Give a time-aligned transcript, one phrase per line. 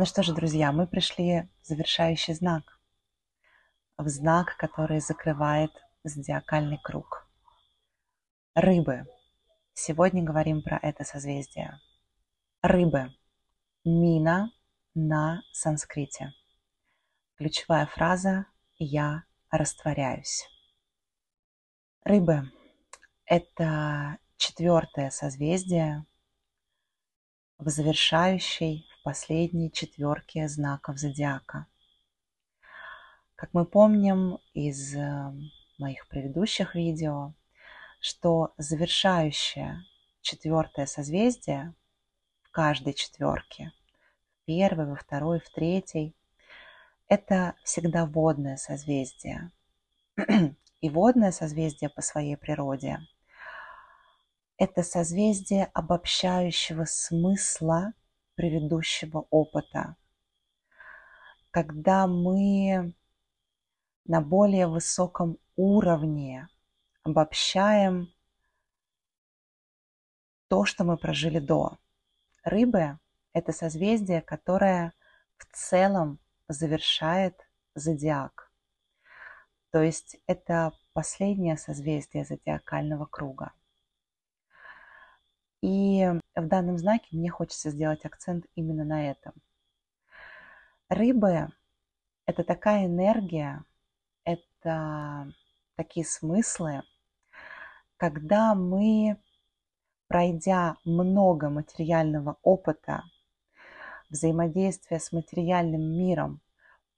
[0.00, 2.80] Ну что же, друзья, мы пришли в завершающий знак,
[3.98, 5.72] в знак, который закрывает
[6.04, 7.28] зодиакальный круг.
[8.54, 9.04] Рыбы.
[9.74, 11.78] Сегодня говорим про это созвездие.
[12.62, 13.14] Рыбы.
[13.84, 14.50] Мина
[14.94, 16.32] на санскрите.
[17.34, 18.46] Ключевая фраза
[18.78, 20.48] «Я растворяюсь».
[22.04, 22.50] Рыбы–
[23.26, 26.06] это четвертое созвездие
[27.58, 31.66] в завершающей последней четверке знаков зодиака.
[33.34, 35.32] Как мы помним из э,
[35.78, 37.34] моих предыдущих видео,
[38.00, 39.84] что завершающее
[40.20, 41.74] четвертое созвездие
[42.42, 43.72] в каждой четверке,
[44.34, 46.14] в первой, во второй, в третьей,
[47.08, 49.50] это всегда водное созвездие.
[50.80, 52.98] И водное созвездие по своей природе–
[54.60, 57.94] это созвездие обобщающего смысла
[58.40, 59.96] предыдущего опыта.
[61.50, 62.94] Когда мы
[64.06, 66.48] на более высоком уровне
[67.02, 68.08] обобщаем
[70.48, 71.76] то, что мы прожили до.
[72.42, 72.98] Рыбы–
[73.34, 74.94] это созвездие, которое
[75.36, 78.50] в целом завершает зодиак.
[79.70, 83.52] То есть это последнее созвездие зодиакального круга.
[85.62, 89.34] И в данном знаке мне хочется сделать акцент именно на этом.
[90.88, 91.48] Рыбы–
[92.26, 93.64] это такая энергия,
[94.24, 95.32] это
[95.76, 96.82] такие смыслы,
[97.96, 99.18] когда мы,
[100.08, 103.04] пройдя много материального опыта,
[104.08, 106.40] взаимодействия с материальным миром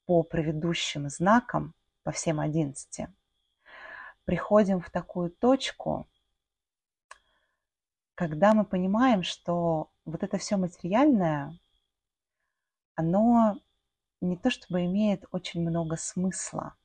[0.07, 3.13] по предыдущим знакам, по всем одиннадцати,
[4.25, 6.09] приходим в такую точку,
[8.23, 11.59] когда мы понимаем, что вот это все материальное,
[12.95, 13.59] оно
[14.21, 16.75] не то чтобы имеет очень много смысла–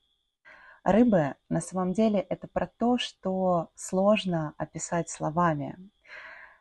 [0.84, 5.76] Рыбы на самом деле это про то, что сложно описать словами.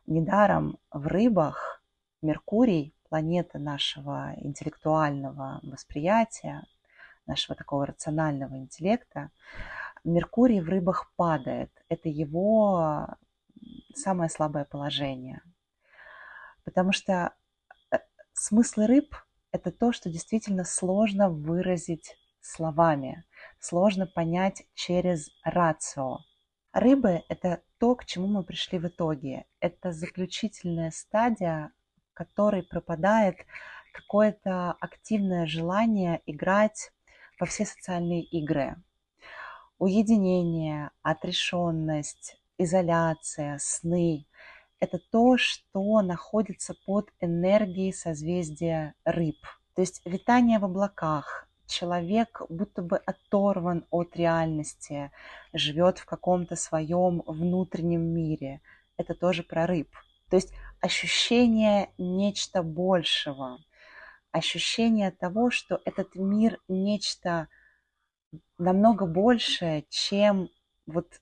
[0.06, 1.82] Недаром в рыбах
[2.22, 6.66] Меркурий, планета нашего интеллектуального восприятия,
[7.26, 9.30] нашего такого рационального интеллекта,
[10.04, 11.72] Меркурий в рыбах падает.
[11.88, 13.08] Это его
[13.96, 15.42] самое слабое положение.
[16.64, 17.34] Потому что
[17.92, 17.98] э,
[18.34, 19.16] смыслы рыб–
[19.52, 23.26] это то, что действительно сложно выразить словами
[23.60, 26.20] сложно понять через рацио.
[26.74, 29.46] Рыбы– это то, к чему мы пришли в итоге.
[29.60, 31.72] Это заключительная стадия,
[32.12, 33.38] в которой пропадает
[33.92, 36.92] какое-то активное желание играть
[37.40, 38.76] во все социальные игры.
[39.80, 44.25] Уединение, отрешенность, изоляция, сны–
[44.79, 49.38] это то, что находится под энергией созвездия рыб.
[49.75, 55.12] То есть витание в облаках, человек будто бы оторван от реальности,
[55.53, 58.62] живет в каком-то своем внутреннем мире.
[58.97, 59.89] Это тоже про рыб.
[60.29, 63.57] То есть ощущение нечто большего,
[64.31, 67.47] ощущение того, что этот мир нечто
[68.57, 70.50] намного большее, чем
[70.85, 71.19] вот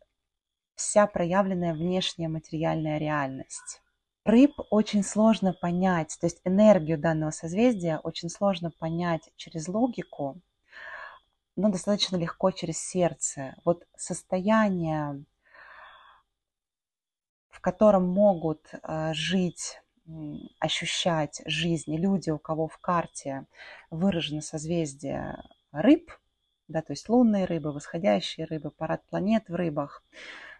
[0.75, 3.81] вся проявленная внешняя материальная реальность.
[4.25, 10.41] Рыб очень сложно понять, то есть энергию данного созвездия очень сложно понять через логику,
[11.55, 13.55] но достаточно легко через сердце.
[13.63, 15.23] Вот состояние,
[17.49, 19.79] в котором могут э, жить,
[20.59, 23.45] ощущать жизнь люди, у кого в карте
[23.89, 25.41] выражено созвездие
[25.71, 26.11] рыб,
[26.67, 30.03] да, то есть лунные рыбы, восходящие рыбы, парад планет в рыбах.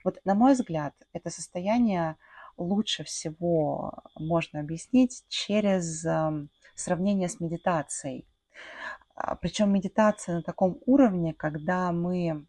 [0.06, 2.16] Вот, на мой взгляд, это состояние
[2.58, 8.28] лучше всего можно объяснить через эм, сравнение с медитацией.
[9.16, 12.46] А, Причем медитация на таком уровне, когда мы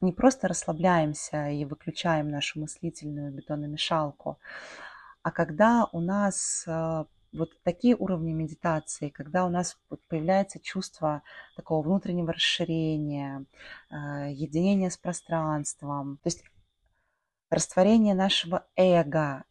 [0.00, 4.38] не просто расслабляемся и выключаем нашу мыслительную бетономешалку,
[5.22, 7.04] а когда у нас э,
[7.34, 9.76] вот такие уровни медитации, когда у нас
[10.08, 11.22] появляется чувство
[11.56, 13.44] такого внутреннего расширения,
[13.90, 16.18] э, единения с пространством.
[16.22, 16.44] То есть
[17.50, 19.44] растворение нашего эго.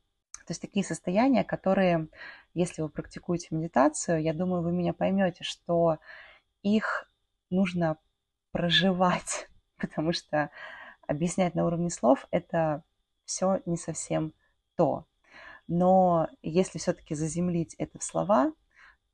[0.46, 2.08] То есть такие состояния, которые,
[2.54, 6.00] если вы практикуете медитацию, я думаю, вы меня поймете, что
[6.62, 7.10] их
[7.50, 7.98] нужно
[8.52, 10.50] проживать, потому что
[11.06, 12.84] объяснять на уровне слов это
[13.26, 14.34] все не совсем
[14.76, 15.06] то.
[15.68, 18.54] Но если все-таки заземлить это в слова,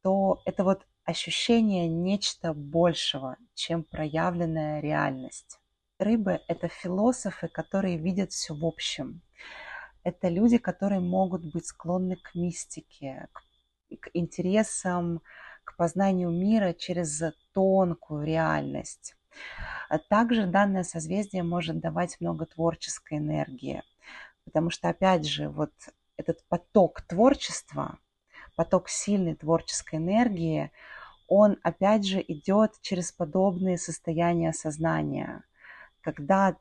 [0.02, 5.60] то это вот ощущение нечто большего, чем проявленная реальность.
[5.98, 9.22] Рыбы– это философы, которые видят все в общем.
[10.04, 13.42] Это люди, которые могут быть склонны к мистике, к,
[14.00, 15.22] к интересам,
[15.66, 17.22] к познанию мира через
[17.54, 19.16] тонкую реальность.
[19.90, 23.84] А также данное созвездие может давать много творческой энергии,
[24.46, 25.74] потому что, опять же, вот
[26.20, 27.98] этот поток творчества,
[28.58, 30.72] поток сильной творческой энергии,
[31.30, 35.44] он, опять же, идет через подобные состояния сознания,
[36.02, 36.58] когда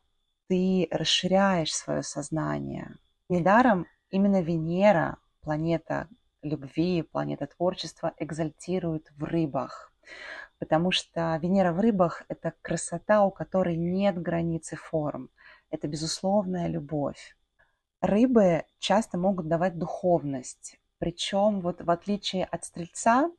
[0.49, 2.95] ты расширяешь свое сознание.
[3.29, 6.09] Недаром именно Венера, планета
[6.43, 9.93] любви, планета творчества, экзальтирует в рыбах.
[10.61, 15.31] Потому что Венера в рыбах– это красота, у которой нет границы форм.
[15.71, 17.37] Это безусловная любовь.
[18.01, 20.79] Рыбы часто могут давать духовность.
[20.99, 23.31] Причем вот в отличие от стрельца,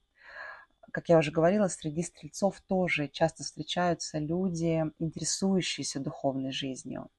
[0.91, 7.09] как я уже говорила, среди стрельцов тоже часто встречаются люди, интересующиеся духовной жизнью.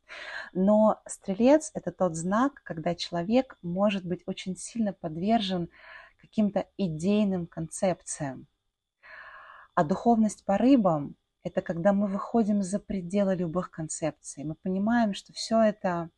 [0.53, 5.71] Но стрелец– это тот знак, когда человек может быть очень сильно подвержен
[6.19, 8.49] каким-то идейным концепциям.
[9.75, 14.45] А духовность по рыбам– это когда мы выходим за пределы любых концепций.
[14.45, 16.11] Мы понимаем, что все это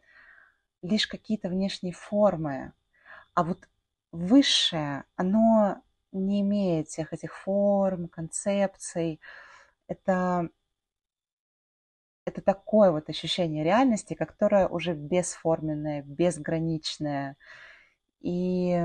[0.83, 2.73] лишь какие-то внешние формы.
[3.35, 3.69] А вот
[4.13, 5.83] высшее, оно
[6.13, 9.21] не имеет всех этих форм, концепций.
[9.89, 10.51] Это,
[12.25, 17.37] это такое вот ощущение реальности, которое уже бесформенное, безграничное.
[18.21, 18.81] И,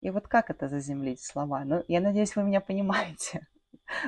[0.00, 1.64] и вот как это заземлить слова?
[1.64, 3.46] Ну, я надеюсь, вы меня понимаете.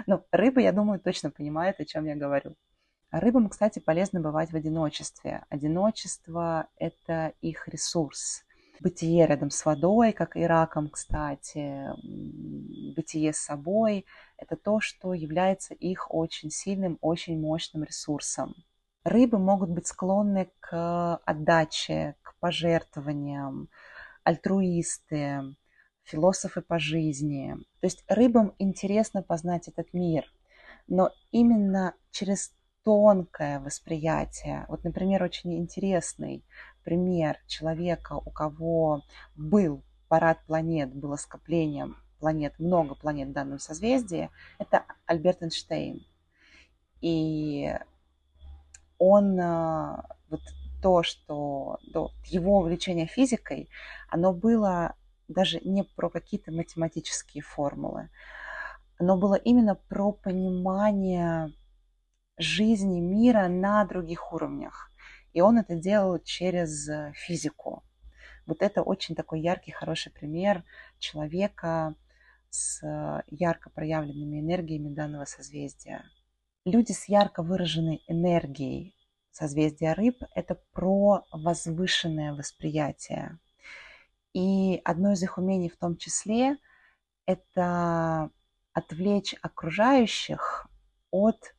[0.06, 2.56] Ну, рыбы, я думаю, точно понимают, о чем я говорю.
[3.10, 5.44] Рыбам, кстати, полезно бывать в одиночестве.
[5.48, 8.44] Одиночество– это их ресурс
[8.80, 11.86] бытие рядом с водой, как и раком, кстати,
[12.94, 18.54] бытие с собой, это то, что является их очень сильным, очень мощным ресурсом.
[19.04, 23.68] Рыбы могут быть склонны к отдаче, к пожертвованиям,
[24.24, 25.56] альтруисты,
[26.02, 27.56] философы по жизни.
[27.80, 30.24] То есть рыбам интересно познать этот мир,
[30.86, 32.52] но именно через
[32.84, 34.64] тонкое восприятие.
[34.68, 36.44] Вот, например, очень интересный
[36.84, 39.02] пример человека, у кого
[39.36, 46.04] был парад планет, было скоплением планет, много планет в данном созвездии, это Альберт Эйнштейн.
[47.00, 47.74] И
[48.98, 50.40] он, э, вот
[50.82, 53.68] то, что то, его увлечение физикой,
[54.08, 54.94] оно было
[55.28, 58.10] даже не про какие-то математические формулы,
[58.98, 61.52] оно было именно про понимание
[62.40, 64.90] жизни мира на других уровнях.
[65.32, 67.84] И он это делал через э, физику.
[68.46, 70.64] Вот это очень такой яркий, хороший пример
[70.98, 71.94] человека
[72.48, 76.04] с э, ярко проявленными энергиями данного созвездия.
[76.64, 78.96] Люди с ярко выраженной энергией
[79.30, 83.38] созвездия рыб– это про возвышенное восприятие.
[84.32, 86.56] И одно из их умений в том числе–
[87.26, 88.30] это
[88.72, 90.66] отвлечь окружающих
[91.10, 91.54] от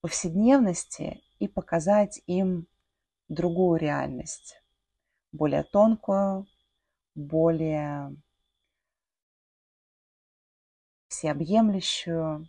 [0.00, 2.66] повседневности и показать им
[3.28, 4.62] другую реальность,
[5.32, 6.46] более тонкую,
[7.14, 8.16] более
[11.08, 12.48] всеобъемлющую,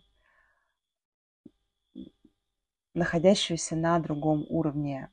[2.94, 5.10] находящуюся на другом уровне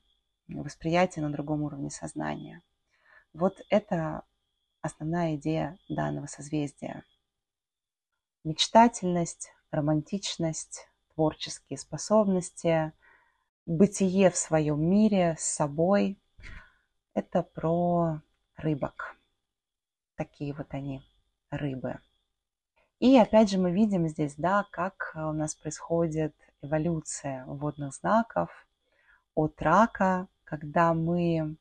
[0.48, 2.62] восприятия, на другом уровне сознания.
[3.34, 4.24] Вот это
[4.82, 7.04] основная идея данного созвездия.
[8.44, 10.89] Мечтательность, романтичность,
[11.20, 12.94] творческие способности,
[13.66, 16.18] бытие в своем мире с собой.
[17.14, 18.22] Это про
[18.56, 19.18] рыбок.
[20.16, 21.04] Такие вот они,
[21.50, 22.00] рыбы.
[23.00, 28.50] И опять же мы видим здесь, да, как у нас происходит эволюция водных знаков
[29.36, 31.58] от рака, когда мы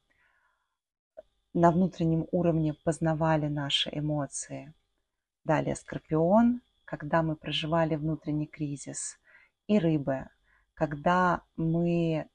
[1.52, 4.72] на внутреннем уровне познавали наши эмоции.
[5.42, 9.18] Далее скорпион, когда мы проживали внутренний кризис.
[9.68, 10.28] И рыбы,
[10.74, 12.28] когда мы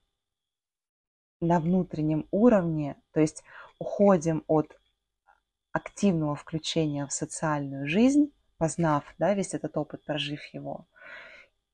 [1.41, 3.43] на внутреннем уровне, то есть
[3.79, 4.79] уходим от
[5.71, 10.87] активного включения в социальную жизнь, познав да, весь этот опыт, прожив его,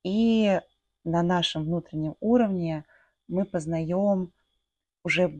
[0.03, 0.59] и
[1.03, 2.85] на нашем внутреннем уровне
[3.27, 4.33] мы познаем
[5.03, 5.31] уже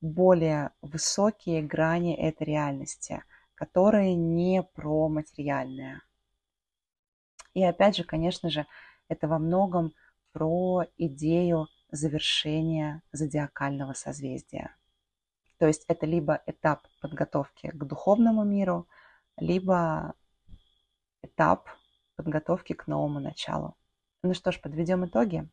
[0.00, 3.22] более высокие грани этой реальности,
[3.54, 6.02] которые не про материальное.
[7.54, 8.66] И опять же, конечно же,
[9.10, 9.92] это во многом
[10.32, 14.74] про идею завершения зодиакального созвездия.
[15.58, 18.86] То есть это либо этап подготовки к духовному миру,
[19.36, 20.14] либо
[21.22, 21.68] этап
[22.16, 23.76] подготовки к новому началу.
[24.22, 25.48] Ну что ж, подведем итоги.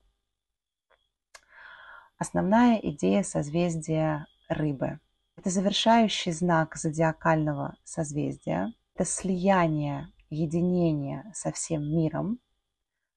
[2.18, 5.00] Основная идея созвездия рыбы.
[5.36, 8.74] Это завершающий знак зодиакального созвездия.
[8.96, 12.40] Это слияние, единение со всем миром,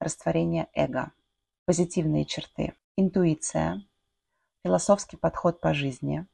[0.01, 1.13] растворение эго.
[1.67, 2.75] Позитивные черты.
[2.97, 3.87] Интуиция,
[4.65, 6.27] философский подход по жизни,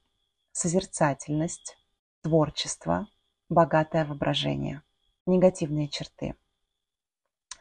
[0.52, 1.76] созерцательность,
[2.22, 3.08] творчество,
[3.48, 4.82] богатое воображение.
[5.26, 6.36] Негативные черты.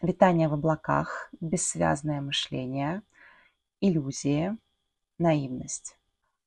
[0.02, 3.02] Витание в облаках, бессвязное мышление,
[3.82, 4.56] иллюзии,
[5.18, 5.98] наивность.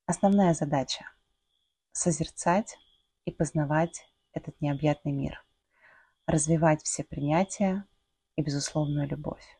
[0.06, 1.10] Основная задача–
[1.92, 2.78] созерцать
[3.24, 5.44] и познавать этот необъятный мир,
[6.26, 7.84] развивать все принятия
[8.38, 9.57] и безусловную любовь.